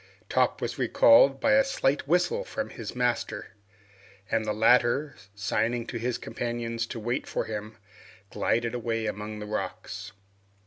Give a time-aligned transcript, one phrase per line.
[0.29, 3.49] Top was recalled by a slight whistle from his master,
[4.31, 7.77] and the latter, signing to his companions to wait for him,
[8.31, 10.11] glided away among the rocks.